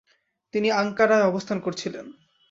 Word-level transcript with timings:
তিনি 0.53 0.69
আঙ্কারায় 0.71 1.27
অবস্থান 1.27 1.57
করছিলেন। 1.59 2.05